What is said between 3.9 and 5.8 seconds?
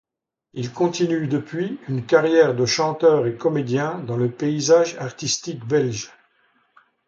dans le paysage artistique